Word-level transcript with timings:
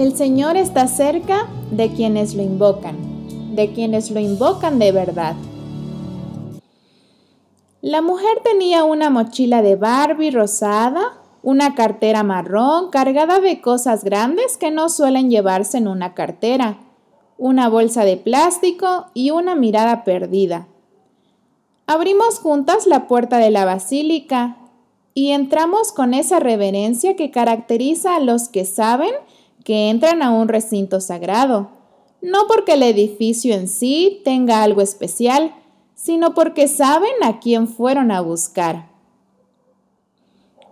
El 0.00 0.16
Señor 0.16 0.56
está 0.56 0.86
cerca 0.88 1.46
de 1.70 1.92
quienes 1.92 2.34
lo 2.34 2.42
invocan, 2.42 2.96
de 3.54 3.70
quienes 3.74 4.10
lo 4.10 4.18
invocan 4.18 4.78
de 4.78 4.92
verdad. 4.92 5.36
La 7.82 8.00
mujer 8.00 8.40
tenía 8.42 8.84
una 8.84 9.10
mochila 9.10 9.60
de 9.60 9.76
Barbie 9.76 10.30
rosada, 10.30 11.18
una 11.42 11.74
cartera 11.74 12.22
marrón 12.22 12.88
cargada 12.88 13.40
de 13.40 13.60
cosas 13.60 14.02
grandes 14.02 14.56
que 14.56 14.70
no 14.70 14.88
suelen 14.88 15.28
llevarse 15.28 15.76
en 15.76 15.86
una 15.86 16.14
cartera, 16.14 16.78
una 17.36 17.68
bolsa 17.68 18.06
de 18.06 18.16
plástico 18.16 19.04
y 19.12 19.32
una 19.32 19.54
mirada 19.54 20.02
perdida. 20.04 20.66
Abrimos 21.86 22.38
juntas 22.38 22.86
la 22.86 23.06
puerta 23.06 23.36
de 23.36 23.50
la 23.50 23.66
basílica 23.66 24.56
y 25.12 25.32
entramos 25.32 25.92
con 25.92 26.14
esa 26.14 26.40
reverencia 26.40 27.16
que 27.16 27.30
caracteriza 27.30 28.16
a 28.16 28.20
los 28.20 28.48
que 28.48 28.64
saben 28.64 29.12
que 29.64 29.90
entran 29.90 30.22
a 30.22 30.30
un 30.30 30.48
recinto 30.48 31.00
sagrado, 31.00 31.70
no 32.22 32.46
porque 32.46 32.74
el 32.74 32.82
edificio 32.82 33.54
en 33.54 33.68
sí 33.68 34.20
tenga 34.24 34.62
algo 34.62 34.80
especial, 34.80 35.54
sino 35.94 36.34
porque 36.34 36.68
saben 36.68 37.12
a 37.22 37.40
quién 37.40 37.68
fueron 37.68 38.10
a 38.10 38.20
buscar. 38.20 38.90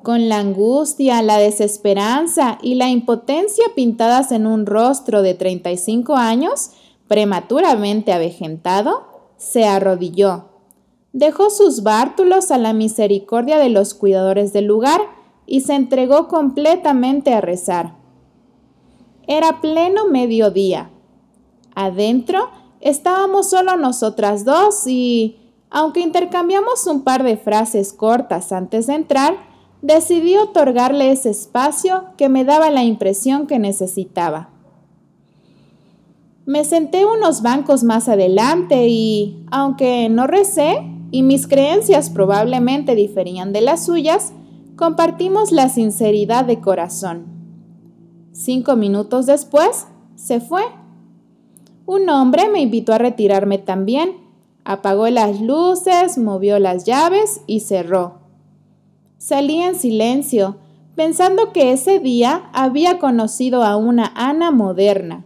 Con 0.02 0.28
la 0.28 0.38
angustia, 0.38 1.22
la 1.22 1.38
desesperanza 1.38 2.58
y 2.62 2.76
la 2.76 2.88
impotencia 2.88 3.64
pintadas 3.74 4.32
en 4.32 4.46
un 4.46 4.64
rostro 4.64 5.22
de 5.22 5.34
35 5.34 6.16
años, 6.16 6.70
prematuramente 7.08 8.12
avejentado, 8.12 9.06
se 9.36 9.66
arrodilló 9.66 10.48
dejó 11.12 11.50
sus 11.50 11.82
bártulos 11.82 12.50
a 12.50 12.58
la 12.58 12.72
misericordia 12.72 13.58
de 13.58 13.70
los 13.70 13.94
cuidadores 13.94 14.52
del 14.52 14.66
lugar 14.66 15.00
y 15.46 15.62
se 15.62 15.74
entregó 15.74 16.28
completamente 16.28 17.34
a 17.34 17.40
rezar. 17.40 17.96
Era 19.28 19.60
pleno 19.60 20.08
mediodía. 20.08 20.90
Adentro 21.74 22.48
estábamos 22.80 23.50
solo 23.50 23.76
nosotras 23.76 24.46
dos 24.46 24.86
y, 24.86 25.36
aunque 25.70 26.00
intercambiamos 26.00 26.86
un 26.86 27.02
par 27.02 27.22
de 27.22 27.36
frases 27.36 27.92
cortas 27.92 28.52
antes 28.52 28.86
de 28.86 28.94
entrar, 28.94 29.36
decidí 29.82 30.36
otorgarle 30.38 31.12
ese 31.12 31.28
espacio 31.28 32.06
que 32.16 32.30
me 32.30 32.44
daba 32.44 32.70
la 32.70 32.84
impresión 32.84 33.46
que 33.46 33.58
necesitaba. 33.58 34.48
Me 36.46 36.64
senté 36.64 37.04
unos 37.04 37.42
bancos 37.42 37.84
más 37.84 38.08
adelante 38.08 38.88
y, 38.88 39.44
aunque 39.50 40.08
no 40.08 40.26
recé, 40.26 40.82
y 41.10 41.22
mis 41.22 41.46
creencias 41.46 42.08
probablemente 42.08 42.94
diferían 42.94 43.52
de 43.52 43.60
las 43.60 43.84
suyas, 43.84 44.32
compartimos 44.74 45.52
la 45.52 45.68
sinceridad 45.68 46.46
de 46.46 46.60
corazón. 46.60 47.37
Cinco 48.38 48.76
minutos 48.76 49.26
después, 49.26 49.88
se 50.14 50.38
fue. 50.38 50.62
Un 51.86 52.08
hombre 52.08 52.48
me 52.48 52.60
invitó 52.60 52.92
a 52.92 52.98
retirarme 52.98 53.58
también. 53.58 54.12
Apagó 54.64 55.08
las 55.08 55.40
luces, 55.40 56.18
movió 56.18 56.60
las 56.60 56.84
llaves 56.84 57.40
y 57.48 57.60
cerró. 57.60 58.20
Salí 59.18 59.60
en 59.60 59.74
silencio, 59.74 60.58
pensando 60.94 61.52
que 61.52 61.72
ese 61.72 61.98
día 61.98 62.48
había 62.52 63.00
conocido 63.00 63.64
a 63.64 63.76
una 63.76 64.12
Ana 64.14 64.52
moderna, 64.52 65.24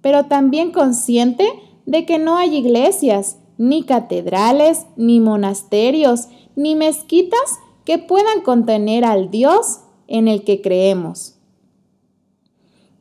pero 0.00 0.24
también 0.24 0.72
consciente 0.72 1.46
de 1.84 2.06
que 2.06 2.18
no 2.18 2.38
hay 2.38 2.56
iglesias 2.56 3.36
ni 3.58 3.82
catedrales, 3.82 4.86
ni 4.96 5.20
monasterios, 5.20 6.28
ni 6.56 6.76
mezquitas 6.76 7.58
que 7.84 7.98
puedan 7.98 8.40
contener 8.40 9.04
al 9.04 9.30
Dios 9.30 9.80
en 10.06 10.28
el 10.28 10.44
que 10.44 10.62
creemos. 10.62 11.33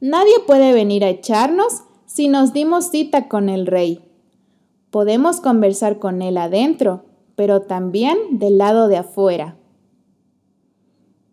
Nadie 0.03 0.33
puede 0.45 0.73
venir 0.73 1.05
a 1.05 1.09
echarnos 1.09 1.83
si 2.05 2.27
nos 2.27 2.51
dimos 2.51 2.89
cita 2.89 3.29
con 3.29 3.47
el 3.47 3.65
Rey. 3.65 4.01
Podemos 4.91 5.39
conversar 5.39 5.97
con 5.97 6.21
Él 6.21 6.35
adentro, 6.35 7.05
pero 7.37 7.61
también 7.61 8.17
del 8.31 8.57
lado 8.57 8.89
de 8.89 8.97
afuera. 8.97 9.55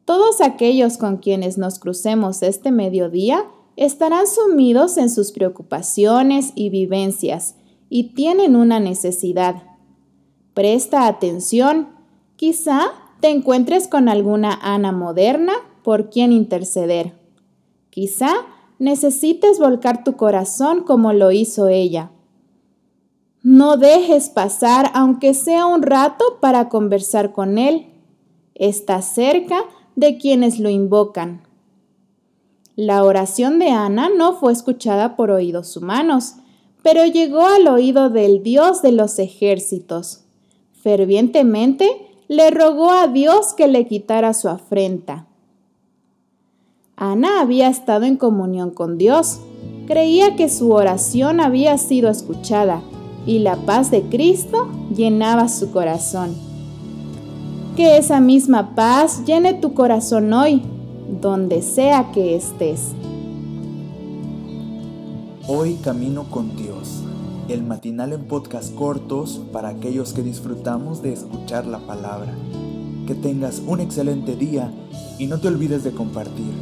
Todos 0.04 0.40
aquellos 0.40 0.98
con 0.98 1.16
quienes 1.16 1.58
nos 1.58 1.80
crucemos 1.80 2.44
este 2.44 2.70
mediodía 2.70 3.44
estarán 3.74 4.28
sumidos 4.28 4.98
en 4.98 5.10
sus 5.10 5.32
preocupaciones 5.32 6.52
y 6.54 6.70
vivencias 6.70 7.56
y 7.88 8.14
tienen 8.14 8.54
una 8.54 8.78
necesidad. 8.78 9.64
Presta 10.54 11.08
atención, 11.08 11.88
quizá 12.36 12.92
te 13.18 13.30
encuentres 13.30 13.88
con 13.88 14.08
alguna 14.08 14.56
Ana 14.62 14.92
moderna 14.92 15.54
por 15.82 16.08
quien 16.08 16.30
interceder. 16.30 17.18
Quizá 17.90 18.32
necesites 18.80 19.60
volcar 19.60 20.02
tu 20.02 20.16
corazón 20.16 20.82
como 20.82 21.12
lo 21.12 21.30
hizo 21.30 21.68
ella. 21.68 22.10
No 23.42 23.76
dejes 23.76 24.30
pasar 24.30 24.90
aunque 24.94 25.34
sea 25.34 25.66
un 25.66 25.82
rato 25.82 26.24
para 26.40 26.68
conversar 26.68 27.32
con 27.32 27.58
él. 27.58 27.86
Está 28.54 29.00
cerca 29.02 29.64
de 29.96 30.18
quienes 30.18 30.58
lo 30.58 30.70
invocan. 30.70 31.42
La 32.74 33.04
oración 33.04 33.58
de 33.58 33.68
Ana 33.68 34.08
no 34.16 34.34
fue 34.34 34.52
escuchada 34.52 35.14
por 35.14 35.30
oídos 35.30 35.76
humanos, 35.76 36.36
pero 36.82 37.04
llegó 37.04 37.46
al 37.46 37.68
oído 37.68 38.08
del 38.08 38.42
Dios 38.42 38.80
de 38.80 38.92
los 38.92 39.18
ejércitos. 39.18 40.24
Fervientemente 40.72 41.86
le 42.28 42.50
rogó 42.50 42.90
a 42.90 43.08
Dios 43.08 43.52
que 43.52 43.68
le 43.68 43.86
quitara 43.86 44.32
su 44.32 44.48
afrenta. 44.48 45.26
Ana 47.02 47.40
había 47.40 47.68
estado 47.68 48.04
en 48.04 48.18
comunión 48.18 48.72
con 48.72 48.98
Dios. 48.98 49.40
Creía 49.86 50.36
que 50.36 50.50
su 50.50 50.70
oración 50.70 51.40
había 51.40 51.78
sido 51.78 52.10
escuchada 52.10 52.82
y 53.24 53.38
la 53.38 53.56
paz 53.56 53.90
de 53.90 54.02
Cristo 54.02 54.68
llenaba 54.94 55.48
su 55.48 55.70
corazón. 55.70 56.34
Que 57.74 57.96
esa 57.96 58.20
misma 58.20 58.74
paz 58.74 59.24
llene 59.24 59.54
tu 59.54 59.72
corazón 59.72 60.30
hoy, 60.34 60.60
donde 61.22 61.62
sea 61.62 62.12
que 62.12 62.36
estés. 62.36 62.88
Hoy 65.48 65.76
camino 65.76 66.24
con 66.24 66.54
Dios, 66.54 67.00
el 67.48 67.62
matinal 67.62 68.12
en 68.12 68.24
podcast 68.24 68.74
cortos 68.74 69.40
para 69.54 69.70
aquellos 69.70 70.12
que 70.12 70.22
disfrutamos 70.22 71.00
de 71.00 71.14
escuchar 71.14 71.64
la 71.66 71.78
palabra. 71.78 72.34
Que 73.06 73.14
tengas 73.14 73.62
un 73.66 73.80
excelente 73.80 74.36
día 74.36 74.70
y 75.18 75.28
no 75.28 75.40
te 75.40 75.48
olvides 75.48 75.82
de 75.82 75.92
compartir. 75.92 76.52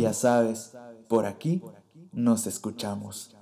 Ya 0.00 0.12
sabes, 0.12 0.72
por 1.08 1.26
aquí 1.26 1.62
nos 2.12 2.46
escuchamos. 2.46 3.36